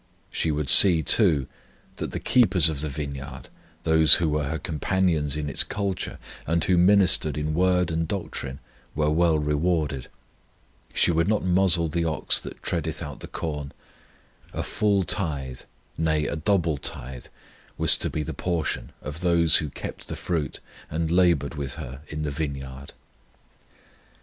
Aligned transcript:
She 0.31 0.49
would 0.49 0.67
see, 0.67 1.03
too, 1.03 1.45
that 1.97 2.09
the 2.09 2.19
keepers 2.19 2.69
of 2.69 2.81
the 2.81 2.89
vineyard, 2.89 3.49
those 3.83 4.15
who 4.15 4.29
were 4.29 4.45
her 4.45 4.57
companions 4.57 5.37
in 5.37 5.47
its 5.47 5.63
culture, 5.63 6.17
and 6.47 6.63
who 6.63 6.75
ministered 6.75 7.37
in 7.37 7.53
word 7.53 7.91
and 7.91 8.07
doctrine, 8.07 8.57
were 8.95 9.11
well 9.11 9.37
rewarded; 9.37 10.07
she 10.91 11.11
would 11.11 11.27
not 11.27 11.43
muzzle 11.43 11.87
the 11.87 12.03
ox 12.03 12.41
that 12.41 12.63
treadeth 12.63 13.03
out 13.03 13.19
the 13.19 13.27
corn; 13.27 13.73
a 14.53 14.63
full 14.63 15.03
tithe, 15.03 15.59
nay 15.99 16.25
a 16.25 16.35
double 16.35 16.79
tithe, 16.79 17.27
was 17.77 17.95
to 17.99 18.09
be 18.09 18.23
the 18.23 18.33
portion 18.33 18.93
of 19.03 19.19
those 19.19 19.57
who 19.57 19.69
kept 19.69 20.07
the 20.07 20.15
fruit 20.15 20.59
and 20.89 21.11
laboured 21.11 21.53
with 21.53 21.75
her 21.75 22.01
in 22.07 22.23
the 22.23 22.31
vineyard. 22.31 22.93